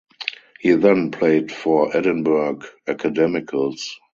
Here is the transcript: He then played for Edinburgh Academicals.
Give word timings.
He 0.59 0.71
then 0.71 1.11
played 1.11 1.51
for 1.51 1.95
Edinburgh 1.95 2.61
Academicals. 2.87 3.87